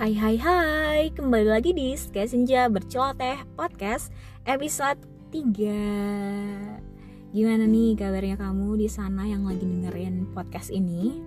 Hai 0.00 0.16
hai 0.16 0.40
hai, 0.40 1.12
kembali 1.12 1.44
lagi 1.44 1.76
di 1.76 1.92
Sky 1.92 2.24
Senja 2.24 2.72
Berceloteh 2.72 3.44
Podcast 3.52 4.08
episode 4.48 4.96
3 5.28 6.80
Gimana 7.36 7.68
nih 7.68 8.00
kabarnya 8.00 8.40
kamu 8.40 8.80
di 8.80 8.88
sana 8.88 9.28
yang 9.28 9.44
lagi 9.44 9.60
dengerin 9.60 10.24
podcast 10.32 10.72
ini? 10.72 11.20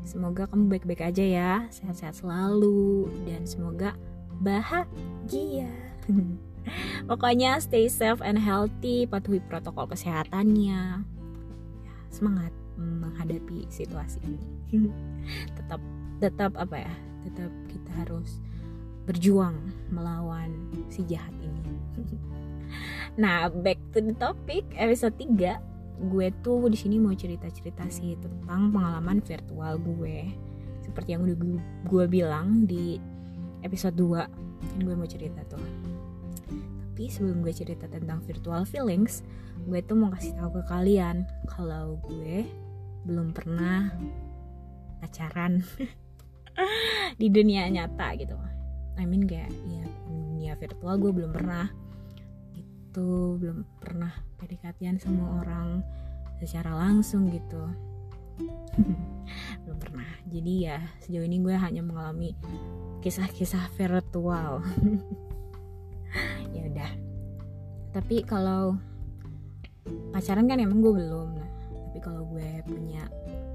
Semoga 0.00 0.48
kamu 0.48 0.72
baik-baik 0.72 1.12
aja 1.12 1.20
ya, 1.20 1.52
sehat-sehat 1.68 2.24
selalu 2.24 3.12
Dan 3.28 3.44
semoga 3.44 3.92
bahagia. 4.40 5.68
Pokoknya 7.04 7.60
stay 7.60 7.84
safe 7.84 8.24
and 8.24 8.40
healthy, 8.40 9.04
patuhi 9.04 9.44
protokol 9.44 9.84
kesehatannya. 9.92 11.04
Ya, 11.84 11.94
Semangat 12.08 12.56
menghadapi 12.80 13.68
situasi 13.68 14.24
ini. 14.24 14.40
Tetap 15.60 15.84
tetap 16.20 16.52
apa 16.56 16.84
ya 16.84 16.92
tetap 17.26 17.52
kita 17.68 17.90
harus 18.04 18.40
berjuang 19.08 19.56
melawan 19.90 20.52
si 20.92 21.02
jahat 21.08 21.34
ini. 21.42 21.62
nah, 23.22 23.50
back 23.50 23.80
to 23.90 23.98
the 23.98 24.14
topic 24.14 24.64
episode 24.76 25.16
3 25.18 25.70
gue 26.00 26.32
tuh 26.40 26.72
di 26.72 26.78
sini 26.80 26.96
mau 26.96 27.12
cerita-cerita 27.12 27.84
sih 27.92 28.16
tentang 28.16 28.72
pengalaman 28.72 29.20
virtual 29.20 29.76
gue. 29.76 30.32
Seperti 30.80 31.12
yang 31.12 31.28
udah 31.28 31.36
gue, 31.36 31.60
gue 31.92 32.04
bilang 32.08 32.64
di 32.64 32.96
episode 33.60 33.92
2 34.00 34.24
kan 34.60 34.78
gue 34.80 34.94
mau 34.96 35.08
cerita 35.08 35.44
tuh. 35.44 35.60
Tapi 36.48 37.04
sebelum 37.08 37.44
gue 37.44 37.52
cerita 37.52 37.84
tentang 37.88 38.24
virtual 38.24 38.64
feelings, 38.64 39.24
gue 39.68 39.80
tuh 39.84 39.96
mau 39.96 40.08
kasih 40.12 40.36
tahu 40.40 40.60
ke 40.60 40.62
kalian 40.68 41.28
kalau 41.48 42.00
gue 42.04 42.48
belum 43.04 43.32
pernah 43.32 43.92
pacaran 45.00 45.64
di 47.20 47.26
dunia 47.28 47.68
nyata 47.68 48.16
gitu. 48.16 48.36
I 49.00 49.04
mean 49.08 49.24
kayak 49.24 49.52
ya 49.68 49.84
dunia 50.08 50.52
virtual 50.56 50.94
gue 51.00 51.12
belum 51.12 51.32
pernah. 51.32 51.66
Itu 52.56 53.38
belum 53.38 53.64
pernah 53.80 54.12
PDKT 54.40 55.00
sama 55.00 55.40
orang 55.40 55.80
secara 56.40 56.72
langsung 56.74 57.28
gitu. 57.28 57.64
Belum 59.62 59.78
pernah. 59.78 60.08
Jadi 60.26 60.66
ya 60.66 60.80
sejauh 61.04 61.22
ini 61.22 61.38
gue 61.44 61.52
hanya 61.54 61.84
mengalami 61.84 62.32
kisah-kisah 63.04 63.70
virtual. 63.76 64.60
Ya 66.50 66.66
udah. 66.66 66.90
Tapi 67.94 68.26
kalau 68.26 68.74
pacaran 70.10 70.50
kan 70.50 70.58
emang 70.58 70.82
gue 70.82 70.90
belum. 70.90 71.38
Nah 71.38 71.50
tapi 71.90 71.98
kalau 72.02 72.22
gue 72.30 72.62
punya 72.66 73.06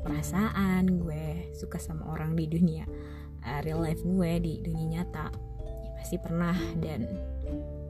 perasaan 0.06 1.02
gue 1.02 1.50
suka 1.58 1.81
sama 1.81 2.14
orang 2.14 2.38
di 2.38 2.45
dunia 2.45 2.86
uh, 3.42 3.59
real 3.66 3.81
life 3.81 4.06
gue 4.06 4.31
di 4.38 4.53
dunia 4.62 5.02
nyata. 5.02 5.34
Ya 5.66 5.92
pasti 5.97 6.22
pernah 6.22 6.53
dan 6.78 7.09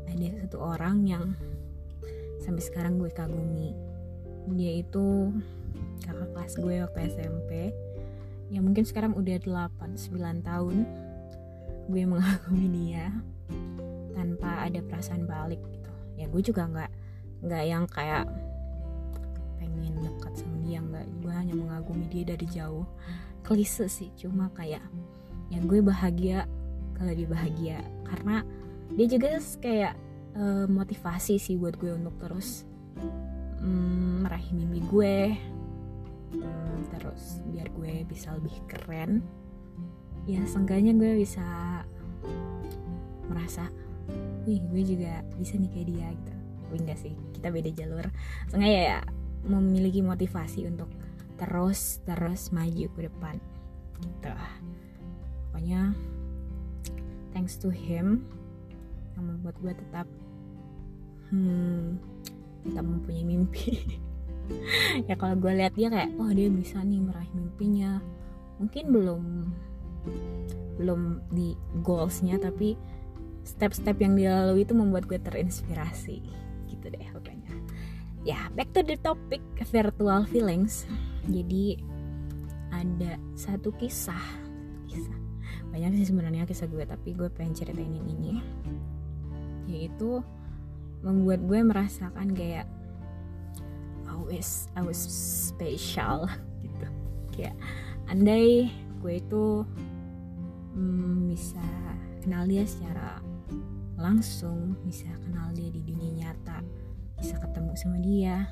ada 0.07 0.27
satu 0.47 0.63
orang 0.63 1.03
yang 1.03 1.35
sampai 2.39 2.63
sekarang 2.63 2.95
gue 2.95 3.11
kagumi. 3.11 3.75
Dia 4.55 4.80
itu 4.80 5.35
kakak 6.07 6.30
kelas 6.31 6.53
gue 6.55 6.75
waktu 6.85 6.99
SMP 7.11 7.52
ya 8.53 8.61
mungkin 8.61 8.85
sekarang 8.85 9.17
udah 9.17 9.41
8-9 9.41 10.45
tahun 10.45 10.85
gue 11.89 12.03
mengagumi 12.05 12.67
dia 12.69 13.09
tanpa 14.13 14.69
ada 14.69 14.79
perasaan 14.85 15.25
balik 15.25 15.61
gitu. 15.69 15.91
Ya 16.16 16.25
gue 16.29 16.41
juga 16.45 16.69
nggak 16.69 16.91
nggak 17.45 17.63
yang 17.66 17.85
kayak 17.89 18.25
pengen 19.59 19.94
dekat 20.02 20.33
sama 20.39 20.55
dia 20.66 20.81
nggak 20.81 21.05
gue 21.21 21.33
hanya 21.33 21.53
mengagumi 21.53 22.09
dia 22.09 22.25
dari 22.33 22.49
jauh. 22.49 22.89
Klise 23.45 23.85
sih 23.85 24.09
cuma 24.17 24.49
kayak 24.58 24.81
yang 25.53 25.69
gue 25.69 25.80
bahagia 25.85 26.49
kalau 26.97 27.13
dia 27.13 27.27
bahagia. 27.30 27.79
Karena 28.09 28.41
dia 28.97 29.06
juga 29.06 29.38
kayak 29.62 29.94
uh, 30.34 30.66
motivasi 30.66 31.38
sih 31.38 31.56
buat 31.56 31.78
gue 31.78 31.94
untuk 31.94 32.17
terus 32.17 32.66
um, 33.62 34.25
meraih 34.25 34.50
mimpi 34.51 34.81
gue. 34.90 35.17
Um, 36.35 36.79
terus 36.90 37.40
biar 37.53 37.69
gue 37.69 38.01
bisa 38.09 38.34
lebih 38.34 38.57
keren. 38.66 39.22
Ya 40.25 40.41
seenggaknya 40.50 40.97
gue 40.97 41.22
bisa 41.22 41.45
merasa 43.29 43.69
wih 44.45 44.61
gue 44.73 44.81
juga 44.81 45.22
bisa 45.38 45.57
nih 45.57 45.69
kayak 45.69 45.88
dia 45.94 46.07
gitu. 46.09 46.34
Wih 46.73 46.79
enggak 46.81 46.97
sih 46.97 47.13
kita 47.38 47.53
beda 47.53 47.69
jalur. 47.78 48.06
Seenggaknya 48.50 48.81
ya 48.81 49.00
memiliki 49.45 50.01
motivasi 50.01 50.66
untuk 50.66 50.89
terus 51.35 52.01
terus 52.03 52.50
maju 52.51 52.88
ke 52.95 53.00
depan. 53.07 53.35
Gitu. 54.01 54.33
Pokoknya 55.51 55.95
thanks 57.31 57.59
to 57.59 57.72
him 57.72 58.23
yang 59.16 59.23
membuat 59.28 59.55
gue 59.63 59.73
tetap 59.75 60.07
hmm, 61.31 62.00
tetap 62.67 62.85
mempunyai 62.85 63.25
mimpi. 63.25 63.72
Ya 65.09 65.17
kalau 65.17 65.34
gue 65.41 65.57
lihat 65.57 65.73
dia 65.73 65.89
kayak 65.89 66.22
oh 66.22 66.29
dia 66.29 66.53
bisa 66.53 66.78
nih 66.85 67.01
meraih 67.01 67.34
mimpinya. 67.34 67.97
Mungkin 68.61 68.94
belum 68.94 69.22
belum 70.78 71.01
di 71.34 71.57
goalsnya 71.81 72.38
tapi 72.38 72.78
step-step 73.41 73.97
yang 73.97 74.13
dilalui 74.13 74.61
itu 74.61 74.78
membuat 74.78 75.09
gue 75.09 75.17
terinspirasi. 75.17 76.22
Gitu 76.69 76.85
deh 76.94 77.09
pokoknya 77.09 77.25
ya 78.25 78.50
back 78.58 78.74
to 78.74 78.81
the 78.81 78.97
topic 78.97 79.40
virtual 79.69 80.25
feelings. 80.25 80.90
Jadi 81.30 81.78
ada 82.74 83.22
satu 83.38 83.69
kisah. 83.78 84.25
Kisah. 84.90 85.18
Banyak 85.69 86.02
sih 86.02 86.09
sebenarnya 86.09 86.50
kisah 86.50 86.66
gue 86.66 86.84
tapi 86.84 87.14
gue 87.14 87.30
pengen 87.30 87.53
ceritain 87.53 88.02
ini. 88.02 88.41
Yaitu 89.69 90.25
membuat 91.06 91.46
gue 91.46 91.59
merasakan 91.62 92.34
kayak 92.34 92.66
always 94.09 94.66
I 94.74 94.81
was 94.81 94.97
special. 94.97 96.25
Gitu. 96.66 96.88
Kayak 97.30 97.56
andai 98.09 98.74
gue 99.06 99.22
itu 99.22 99.62
hmm, 100.74 101.30
bisa 101.30 101.62
kenal 102.25 102.50
dia 102.50 102.66
secara 102.66 103.22
langsung 103.96 104.75
bisa 104.84 105.08
kenal 105.24 105.53
dia 105.56 105.72
di 105.72 105.80
dunia 105.80 106.25
nyata 106.25 106.54
bisa 107.25 107.41
ketemu 107.41 107.74
sama 107.74 107.97
dia. 107.97 108.46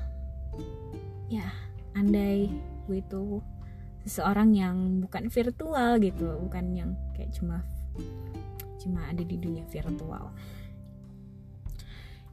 Ya 1.30 1.46
andai 1.94 2.50
gue 2.90 2.98
itu 2.98 3.38
seseorang 4.02 4.50
yang 4.50 4.98
bukan 4.98 5.30
virtual 5.30 6.02
gitu 6.02 6.26
bukan 6.42 6.74
yang 6.74 6.90
kayak 7.14 7.30
cuma 7.38 7.62
cuma 8.82 9.06
ada 9.06 9.22
di 9.22 9.38
dunia 9.38 9.62
virtual. 9.70 10.34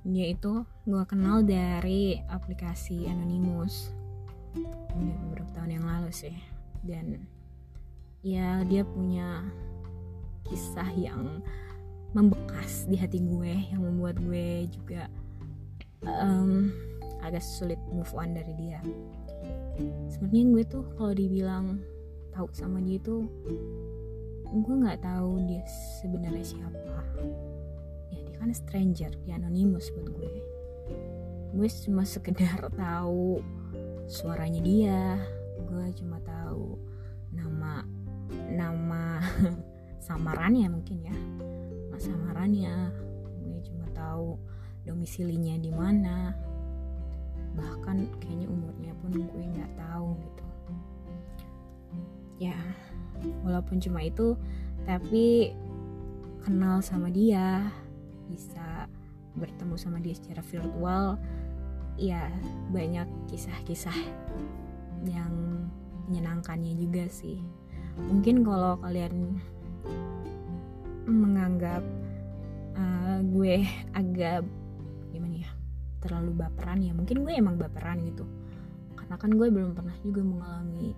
Dia 0.01 0.33
itu 0.33 0.65
gue 0.89 1.03
kenal 1.05 1.45
dari 1.45 2.17
aplikasi 2.25 3.05
Anonymous. 3.05 3.93
Ini 4.97 5.13
beberapa 5.29 5.53
tahun 5.53 5.77
yang 5.77 5.85
lalu 5.85 6.09
sih. 6.09 6.33
Dan 6.81 7.21
ya 8.25 8.65
dia 8.65 8.81
punya 8.81 9.45
kisah 10.49 10.89
yang 10.97 11.45
membekas 12.17 12.89
di 12.89 12.97
hati 12.97 13.21
gue 13.21 13.53
yang 13.69 13.85
membuat 13.85 14.17
gue 14.17 14.65
juga 14.73 15.05
um, 16.05 16.73
agak 17.21 17.43
sulit 17.45 17.77
move 17.89 18.09
on 18.17 18.33
dari 18.33 18.53
dia. 18.57 18.81
Sebenarnya 20.09 20.45
gue 20.53 20.63
tuh 20.65 20.83
kalau 20.97 21.13
dibilang 21.13 21.81
tahu 22.31 22.47
sama 22.55 22.79
dia 22.79 23.01
tuh 23.01 23.27
gue 24.51 24.75
nggak 24.83 24.99
tahu 25.03 25.47
dia 25.47 25.63
sebenarnya 26.01 26.43
siapa. 26.43 26.97
Ya 28.11 28.19
dia 28.27 28.35
kan 28.35 28.51
stranger 28.51 29.11
dia 29.23 29.37
anonimus 29.37 29.89
buat 29.95 30.11
gue. 30.11 30.33
Gue 31.55 31.67
cuma 31.87 32.03
sekedar 32.03 32.67
tahu 32.83 33.39
suaranya 34.09 34.61
dia. 34.61 35.03
Gue 35.65 35.85
cuma 35.95 36.19
tahu 36.25 36.75
nama 37.31 37.85
nama 38.51 39.23
samarannya 40.07 40.67
mungkin 40.67 40.97
ya. 41.05 41.15
Nama 41.15 41.97
samarannya. 42.01 42.75
Gue 43.39 43.59
cuma 43.63 43.87
tahu 43.95 44.35
domisilinya 44.85 45.57
di 45.61 45.71
mana. 45.73 46.33
Bahkan 47.57 48.21
kayaknya 48.23 48.47
umurnya 48.47 48.93
pun 49.03 49.11
gue 49.13 49.43
nggak 49.43 49.73
tahu 49.77 50.15
gitu. 50.17 50.45
Ya 52.41 52.57
walaupun 53.45 53.77
cuma 53.77 54.01
itu 54.01 54.33
tapi 54.89 55.53
kenal 56.41 56.81
sama 56.81 57.13
dia 57.13 57.69
bisa 58.25 58.89
bertemu 59.37 59.75
sama 59.77 60.01
dia 60.01 60.17
secara 60.17 60.41
virtual 60.41 61.21
ya 62.01 62.33
banyak 62.73 63.05
kisah-kisah 63.29 63.95
yang 65.05 65.31
menyenangkannya 66.09 66.73
juga 66.75 67.05
sih. 67.07 67.39
Mungkin 67.95 68.41
kalau 68.41 68.79
kalian 68.81 69.37
menganggap 71.05 71.83
uh, 72.73 73.19
gue 73.21 73.67
agak 73.93 74.41
gimana 75.11 75.35
ya 75.43 75.51
terlalu 76.01 76.33
baperan 76.41 76.81
ya. 76.81 76.91
Mungkin 76.95 77.21
gue 77.21 77.33
emang 77.35 77.55
baperan 77.61 78.01
gitu. 78.01 78.25
Karena 78.97 79.15
kan 79.15 79.31
gue 79.35 79.47
belum 79.51 79.77
pernah 79.77 79.95
juga 80.01 80.21
mengalami 80.25 80.97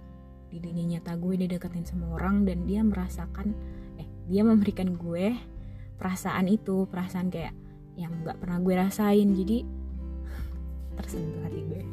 di 0.53 0.57
dunia 0.61 0.97
nyata 0.97 1.17
gue 1.17 1.33
dideketin 1.33 1.83
sama 1.83 2.13
orang 2.13 2.45
dan 2.45 2.69
dia 2.69 2.85
merasakan 2.85 3.57
eh 3.97 4.05
dia 4.29 4.45
memberikan 4.45 4.93
gue 4.93 5.33
perasaan 5.97 6.45
itu 6.45 6.85
perasaan 6.85 7.33
kayak 7.33 7.57
yang 7.97 8.13
nggak 8.23 8.39
pernah 8.39 8.57
gue 8.63 8.73
rasain. 8.77 9.27
Jadi 9.33 9.57
tersentuh 10.97 11.41
hati 11.45 11.61
gue. 11.67 11.81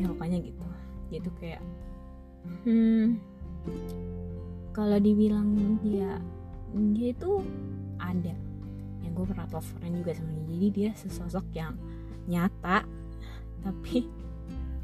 Ya 0.00 0.08
pokoknya 0.08 0.40
gitu. 0.40 0.64
Dia 1.12 1.20
tuh 1.20 1.34
kayak 1.36 1.60
hmm 2.64 3.20
kalau 4.72 4.96
dibilang 4.96 5.76
dia 5.84 6.16
dia 6.94 7.12
itu 7.12 7.44
ada 8.00 8.34
gue 9.20 9.28
pernah 9.28 9.44
teleponan 9.52 9.92
juga 10.00 10.12
sama 10.16 10.32
dia. 10.32 10.48
Jadi 10.48 10.68
dia 10.72 10.90
sesosok 10.96 11.46
yang 11.52 11.76
nyata 12.24 12.88
tapi 13.60 14.08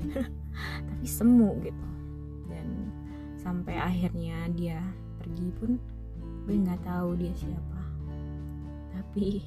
tapi 0.93 1.07
semu 1.09 1.57
gitu. 1.65 1.89
Dan 2.53 2.93
sampai 3.41 3.81
akhirnya 3.81 4.45
dia 4.53 4.85
pergi 5.17 5.49
pun 5.57 5.81
gue 6.45 6.53
nggak 6.53 6.85
tahu 6.85 7.17
dia 7.17 7.33
siapa. 7.33 7.81
Tapi 8.93 9.41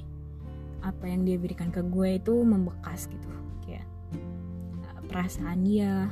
apa 0.82 1.04
yang 1.06 1.22
dia 1.22 1.38
berikan 1.38 1.70
ke 1.70 1.86
gue 1.86 2.18
itu 2.18 2.34
membekas 2.42 3.06
gitu. 3.06 3.30
Kayak 3.62 3.86
eh, 4.18 5.00
perasaan 5.06 5.62
dia 5.62 6.10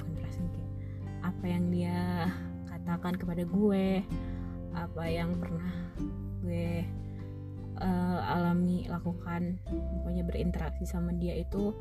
bukan 0.00 0.10
perasaan 0.16 0.48
kayak 0.48 0.72
apa 1.28 1.44
yang 1.44 1.64
dia 1.68 1.98
katakan 2.72 3.20
kepada 3.20 3.44
gue 3.44 4.00
apa 4.72 5.04
yang 5.04 5.36
pernah 5.36 5.74
gue 6.40 6.86
uh, 7.78 8.20
alami 8.34 8.86
lakukan 8.90 9.62
pokoknya 10.02 10.22
berinteraksi 10.26 10.84
sama 10.84 11.14
dia 11.14 11.34
itu 11.38 11.72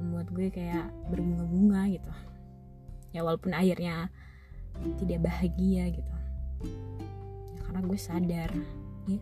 membuat 0.00 0.28
gue 0.34 0.48
kayak 0.50 0.90
berbunga-bunga 1.12 1.86
gitu. 1.92 2.12
Ya 3.14 3.22
walaupun 3.22 3.54
akhirnya 3.54 4.10
tidak 4.98 5.22
bahagia 5.22 5.94
gitu. 5.94 6.14
Ya, 7.54 7.60
karena 7.68 7.80
gue 7.86 7.98
sadar 8.00 8.50
ya 9.06 9.20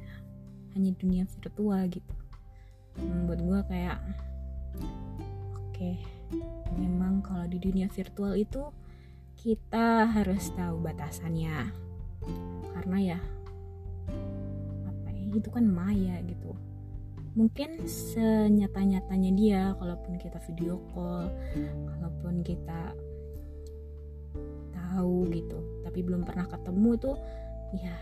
hanya 0.73 0.91
dunia 0.97 1.29
virtual 1.29 1.83
gitu. 1.93 2.15
Membuat 2.97 3.41
gue 3.45 3.61
kayak 3.69 3.99
oke 5.53 5.77
okay, 5.77 5.97
memang 6.79 7.21
kalau 7.21 7.45
di 7.45 7.61
dunia 7.61 7.91
virtual 7.93 8.33
itu 8.33 8.73
kita 9.37 10.09
harus 10.09 10.49
tahu 10.57 10.81
batasannya. 10.81 11.75
Karena 12.73 12.99
ya 13.03 13.19
itu 15.35 15.49
kan 15.49 15.65
maya 15.65 16.21
gitu. 16.25 16.53
Mungkin 17.33 17.89
senyata-nyatanya 17.89 19.31
dia 19.33 19.63
kalaupun 19.81 20.21
kita 20.21 20.37
video 20.53 20.77
call 20.93 21.33
kalaupun 21.97 22.45
kita 22.45 22.93
tahu 24.77 25.25
gitu 25.33 25.57
tapi 25.81 26.05
belum 26.05 26.29
pernah 26.29 26.45
ketemu 26.45 26.91
tuh 27.01 27.17
ya 27.73 27.97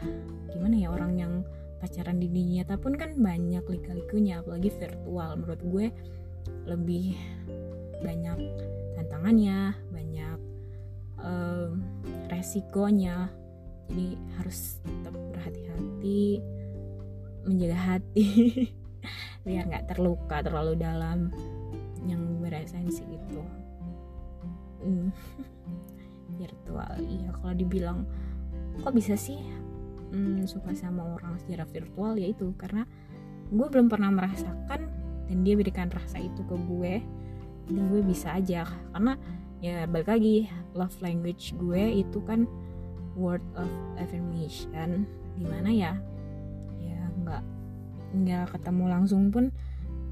gimana 0.50 0.74
ya 0.74 0.90
orang 0.90 1.12
yang 1.14 1.32
pacaran 1.80 2.20
di 2.20 2.28
dunia 2.28 2.62
nyata 2.62 2.76
pun 2.76 2.92
kan 2.94 3.16
banyak 3.16 3.64
lika-likunya 3.64 4.44
apalagi 4.44 4.68
virtual. 4.68 5.30
Menurut 5.40 5.62
gue 5.64 5.86
lebih 6.68 7.16
banyak 8.04 8.38
tantangannya 9.00 9.72
banyak 9.88 10.38
um, 11.24 11.80
resikonya. 12.28 13.32
Jadi 13.90 14.14
harus 14.38 14.78
tetap 14.86 15.14
berhati-hati 15.34 16.38
menjaga 17.44 17.96
hati. 17.96 18.26
Biar 19.46 19.64
nggak 19.68 19.96
terluka 19.96 20.44
terlalu 20.44 20.76
dalam 20.76 21.32
yang 22.04 22.40
beresensi 22.40 23.04
itu 23.04 23.40
hmm. 24.84 25.08
virtual 26.40 26.92
iya. 27.04 27.28
Kalau 27.36 27.54
dibilang 27.54 27.98
kok 28.80 28.92
bisa 28.96 29.14
sih 29.16 29.40
hmm, 30.12 30.48
suka 30.48 30.72
sama 30.72 31.16
orang 31.16 31.36
secara 31.40 31.64
virtual? 31.68 32.16
Ya 32.16 32.28
itu 32.32 32.52
karena 32.56 32.84
gue 33.50 33.66
belum 33.66 33.90
pernah 33.90 34.10
merasakan 34.12 34.80
dan 35.30 35.38
dia 35.46 35.54
berikan 35.54 35.90
rasa 35.90 36.18
itu 36.18 36.42
ke 36.46 36.56
gue 36.56 36.94
dan 37.70 37.82
gue 37.92 38.00
bisa 38.04 38.36
aja. 38.36 38.66
Karena 38.92 39.14
ya 39.60 39.84
balik 39.84 40.08
lagi 40.08 40.48
love 40.72 40.96
language 41.04 41.52
gue 41.60 42.04
itu 42.04 42.18
kan 42.24 42.48
word 43.16 43.44
of 43.56 43.70
affirmation. 44.00 45.04
Di 45.36 45.44
mana 45.48 45.70
ya 45.72 45.92
nggak 48.10 48.54
ketemu 48.56 48.84
langsung 48.90 49.30
pun 49.30 49.48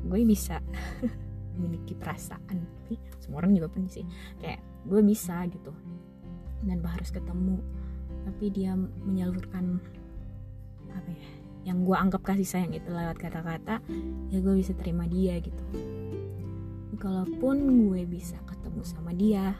gue 0.07 0.21
bisa 0.25 0.63
memiliki 1.59 1.95
perasaan. 1.99 2.59
Tapi 2.87 2.95
semua 3.19 3.43
orang 3.43 3.55
juga 3.55 3.69
punya 3.71 3.91
sih. 3.91 4.07
Kayak 4.39 4.63
gue 4.87 5.01
bisa 5.03 5.45
gitu 5.51 5.73
dan 6.65 6.79
harus 6.83 7.11
ketemu. 7.11 7.59
Tapi 8.29 8.45
dia 8.53 8.77
menyalurkan 8.79 9.81
apa 10.89 11.11
ya 11.13 11.31
yang 11.69 11.85
gue 11.85 11.93
anggap 11.93 12.25
kasih 12.25 12.49
sayang 12.49 12.73
itu 12.73 12.89
lewat 12.89 13.21
kata-kata 13.21 13.85
ya 14.33 14.39
gue 14.41 14.55
bisa 14.57 14.73
terima 14.73 15.05
dia 15.05 15.37
gitu. 15.43 15.63
Kalaupun 16.99 17.87
gue 17.87 18.03
bisa 18.09 18.41
ketemu 18.47 18.83
sama 18.83 19.13
dia 19.15 19.55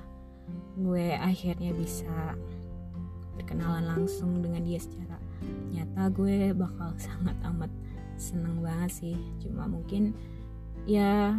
gue 0.79 1.15
akhirnya 1.19 1.75
bisa 1.75 2.39
berkenalan 3.35 3.87
langsung 3.87 4.43
dengan 4.43 4.63
dia 4.63 4.79
secara 4.79 5.19
nyata 5.71 6.11
gue 6.15 6.55
bakal 6.55 6.95
sangat 7.07 7.35
amat 7.47 7.71
seneng 8.19 8.61
banget 8.61 8.91
sih 8.91 9.17
cuma 9.41 9.65
mungkin 9.71 10.13
ya 10.85 11.39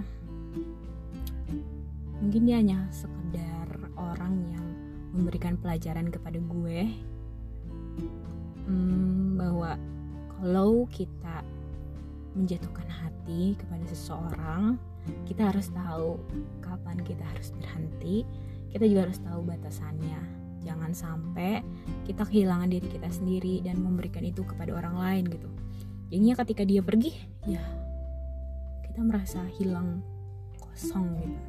mungkin 2.19 2.41
dia 2.47 2.57
hanya 2.59 2.79
sekedar 2.91 3.67
orang 3.95 4.39
yang 4.51 4.65
memberikan 5.13 5.59
pelajaran 5.59 6.07
kepada 6.07 6.39
gue 6.39 6.79
hmm, 8.67 9.35
bahwa 9.39 9.75
kalau 10.39 10.87
kita 10.87 11.43
menjatuhkan 12.37 12.87
hati 12.87 13.57
kepada 13.57 13.83
seseorang, 13.89 14.79
kita 15.25 15.49
harus 15.49 15.67
tahu 15.73 16.15
kapan 16.61 16.97
kita 17.03 17.23
harus 17.25 17.51
berhenti. 17.57 18.23
Kita 18.69 18.85
juga 18.85 19.09
harus 19.09 19.19
tahu 19.19 19.41
batasannya. 19.43 20.21
Jangan 20.61 20.91
sampai 20.93 21.59
kita 22.05 22.23
kehilangan 22.23 22.69
diri 22.69 22.87
kita 22.87 23.09
sendiri 23.09 23.65
dan 23.65 23.81
memberikan 23.81 24.21
itu 24.21 24.45
kepada 24.45 24.77
orang 24.77 24.95
lain 24.95 25.23
gitu. 25.33 25.49
Jadinya 26.09 26.35
ketika 26.41 26.65
dia 26.65 26.81
pergi, 26.81 27.13
ya 27.45 27.61
kita 28.85 29.05
merasa 29.05 29.45
hilang 29.61 30.01
kosong 30.57 31.21
gitu. 31.21 31.39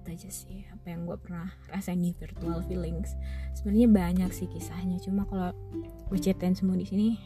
Itu 0.00 0.08
aja 0.16 0.30
sih 0.32 0.64
apa 0.72 0.96
yang 0.96 1.04
gue 1.04 1.16
pernah 1.20 1.52
rasain 1.68 2.00
di 2.00 2.16
virtual 2.16 2.64
feelings. 2.64 3.14
Sebenarnya 3.52 3.88
banyak 3.92 4.30
sih 4.32 4.48
kisahnya 4.48 4.96
cuma 5.04 5.28
kalau 5.28 5.52
gue 6.08 6.18
ceritain 6.18 6.56
semua 6.56 6.80
di 6.80 6.88
sini 6.88 7.20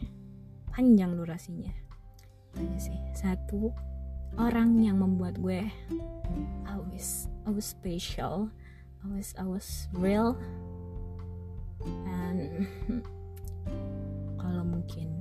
panjang 0.75 1.15
durasinya. 1.15 1.71
Itu 2.51 2.67
aja 2.67 2.79
sih. 2.91 2.99
Satu 3.15 3.71
orang 4.35 4.75
yang 4.83 4.99
membuat 4.99 5.39
gue 5.39 5.63
always 6.67 7.31
always 7.47 7.63
special 7.63 8.51
always 9.05 9.31
always 9.37 9.87
real. 9.93 10.35
And 11.85 12.65
kalau 14.41 14.65
mungkin 14.65 15.14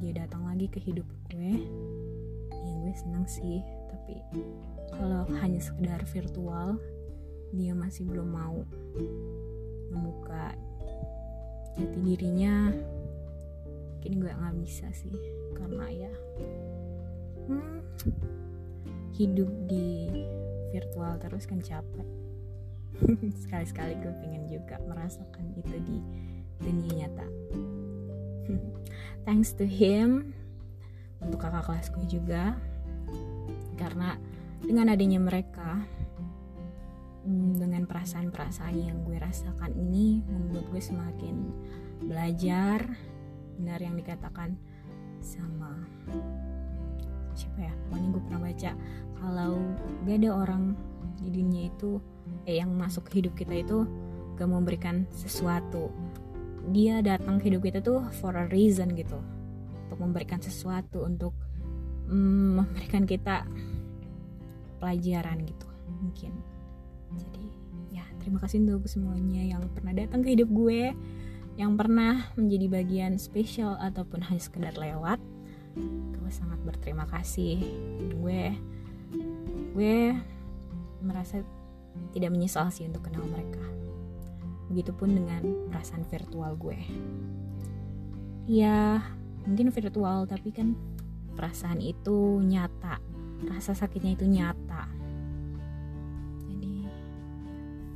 dia 0.00 0.24
datang 0.24 0.48
lagi 0.48 0.66
ke 0.72 0.80
hidup 0.80 1.04
gue. 1.28 1.60
Ya 2.50 2.72
gue 2.80 2.94
senang 2.96 3.28
sih 3.28 3.60
tapi 3.92 4.16
kalau 4.96 5.28
hanya 5.44 5.60
sekedar 5.60 6.00
virtual 6.08 6.80
dia 7.52 7.76
masih 7.76 8.08
belum 8.08 8.28
mau 8.32 8.64
membuka 9.92 10.56
jati 11.76 11.98
dirinya. 12.00 12.72
Mungkin 14.00 14.12
gue 14.24 14.32
nggak 14.32 14.56
bisa 14.64 14.88
sih 14.96 15.12
karena 15.52 15.86
ya 15.92 16.12
hmm, 17.52 17.78
hidup 19.12 19.50
di 19.68 20.08
virtual 20.72 21.20
terus 21.20 21.44
kan 21.44 21.60
capek. 21.60 22.08
Sekali-sekali 23.44 24.00
gue 24.00 24.12
pengen 24.24 24.48
juga 24.48 24.80
merasakan 24.88 25.52
itu 25.60 25.76
di 25.84 25.98
dunia 26.60 27.04
nyata 27.04 27.26
thanks 29.24 29.52
to 29.56 29.64
him 29.64 30.32
untuk 31.20 31.40
kakak 31.42 31.64
kelas 31.68 31.88
gue 31.92 32.06
juga. 32.08 32.56
Karena 33.76 34.16
dengan 34.60 34.92
adanya 34.92 35.20
mereka 35.20 35.80
hmm, 37.24 37.60
dengan 37.60 37.84
perasaan-perasaan 37.88 38.76
yang 38.76 39.00
gue 39.04 39.16
rasakan 39.16 39.72
ini 39.76 40.20
membuat 40.28 40.68
gue 40.68 40.82
semakin 40.82 41.34
belajar 42.04 42.84
benar 43.60 43.78
yang 43.80 43.96
dikatakan 43.96 44.56
sama 45.20 45.84
siapa 47.36 47.68
ya? 47.68 47.72
Pokoknya 47.88 48.08
gue 48.12 48.22
pernah 48.24 48.40
baca 48.40 48.70
kalau 49.20 49.52
gak 50.08 50.16
ada 50.16 50.30
orang 50.32 50.64
di 51.20 51.28
dunia 51.28 51.68
itu 51.68 52.00
eh 52.48 52.56
yang 52.60 52.72
masuk 52.72 53.08
hidup 53.12 53.36
kita 53.36 53.60
itu 53.60 53.84
gak 54.40 54.48
memberikan 54.48 55.04
sesuatu 55.12 55.92
dia 56.68 57.00
datang 57.00 57.40
ke 57.40 57.48
hidup 57.48 57.64
kita 57.64 57.80
tuh 57.80 58.04
for 58.20 58.36
a 58.36 58.44
reason 58.52 58.92
gitu. 58.92 59.16
Untuk 59.88 59.98
memberikan 60.04 60.38
sesuatu 60.38 61.08
untuk 61.08 61.32
mm, 62.12 62.60
memberikan 62.60 63.08
kita 63.08 63.48
pelajaran 64.76 65.40
gitu 65.48 65.66
mungkin. 66.00 66.32
Jadi 67.16 67.44
ya 67.96 68.04
terima 68.20 68.38
kasih 68.44 68.60
untuk 68.64 68.86
semuanya 68.86 69.56
yang 69.56 69.64
pernah 69.72 69.96
datang 69.96 70.20
ke 70.20 70.36
hidup 70.36 70.48
gue 70.52 70.92
yang 71.58 71.76
pernah 71.76 72.30
menjadi 72.38 72.66
bagian 72.70 73.20
spesial 73.20 73.76
ataupun 73.80 74.24
hanya 74.28 74.40
sekedar 74.40 74.74
lewat. 74.76 75.18
Gue 76.16 76.30
sangat 76.30 76.60
berterima 76.62 77.04
kasih. 77.08 77.60
Gue 78.16 78.54
gue 79.74 80.14
merasa 81.00 81.42
tidak 82.14 82.30
menyesal 82.30 82.70
sih 82.70 82.86
untuk 82.86 83.10
kenal 83.10 83.26
mereka 83.26 83.79
begitupun 84.70 85.18
dengan 85.18 85.42
perasaan 85.68 86.06
virtual 86.06 86.54
gue. 86.54 86.78
Ya 88.46 89.02
mungkin 89.44 89.74
virtual 89.74 90.30
tapi 90.30 90.54
kan 90.54 90.78
perasaan 91.34 91.82
itu 91.82 92.38
nyata. 92.40 93.02
Rasa 93.50 93.74
sakitnya 93.74 94.14
itu 94.14 94.24
nyata. 94.30 94.86
Jadi 96.46 96.86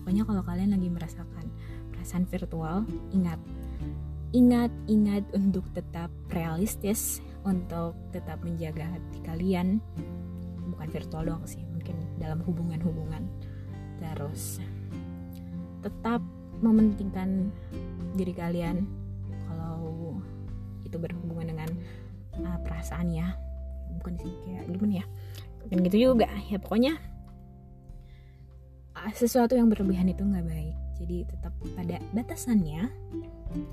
pokoknya 0.02 0.22
kalau 0.26 0.42
kalian 0.42 0.74
lagi 0.74 0.88
merasakan 0.90 1.46
perasaan 1.94 2.26
virtual 2.26 2.82
ingat. 3.14 3.38
Ingat 4.34 4.74
ingat 4.90 5.22
untuk 5.30 5.62
tetap 5.70 6.10
realistis 6.34 7.22
untuk 7.46 7.94
tetap 8.10 8.42
menjaga 8.42 8.82
hati 8.98 9.22
kalian. 9.22 9.78
Bukan 10.74 10.88
virtual 10.90 11.22
doang 11.30 11.46
sih 11.46 11.62
mungkin 11.70 11.94
dalam 12.18 12.42
hubungan-hubungan. 12.42 13.30
Terus 14.02 14.58
tetap 15.84 16.24
mementingkan 16.64 17.52
diri 18.16 18.32
kalian 18.32 18.88
kalau 19.44 20.16
itu 20.88 20.96
berhubungan 20.96 21.52
dengan 21.52 21.70
uh, 22.40 22.58
perasaan 22.64 23.12
ya. 23.12 23.36
Bukan 24.00 24.16
sih 24.16 24.32
kayak 24.48 24.72
gimana 24.72 25.04
ya? 25.04 25.06
Kan 25.68 25.80
gitu 25.84 25.96
juga 26.12 26.28
ya 26.48 26.56
pokoknya 26.60 26.96
uh, 28.96 29.12
sesuatu 29.12 29.52
yang 29.52 29.68
berlebihan 29.68 30.08
itu 30.08 30.24
nggak 30.24 30.46
baik. 30.48 30.76
Jadi 30.96 31.16
tetap 31.28 31.52
pada 31.74 32.00
batasannya 32.16 32.88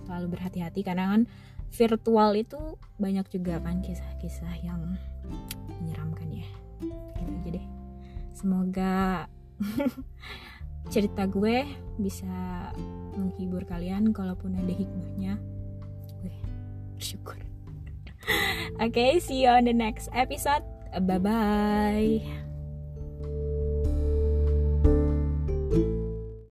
selalu 0.05 0.27
berhati-hati. 0.35 0.81
Karena 0.83 1.15
kan 1.15 1.21
virtual 1.71 2.35
itu 2.35 2.59
banyak 2.99 3.25
juga 3.31 3.63
kan 3.63 3.79
kisah-kisah 3.79 4.53
yang 4.65 4.99
menyeramkan 5.79 6.27
ya. 6.27 6.47
Gitu 7.15 7.31
aja 7.31 7.49
deh. 7.55 7.65
Semoga 8.35 9.29
cerita 10.89 11.29
gue 11.29 11.67
bisa 12.01 12.71
menghibur 13.13 13.67
kalian 13.67 14.15
kalaupun 14.15 14.57
ada 14.57 14.73
hikmahnya. 14.73 15.37
Gue 16.23 16.33
bersyukur. 16.97 17.37
Oke 18.81 18.93
okay, 18.93 19.11
see 19.21 19.43
you 19.45 19.51
on 19.51 19.67
the 19.67 19.75
next 19.75 20.09
episode. 20.15 20.65
Bye 20.91 21.19
bye 21.21 22.50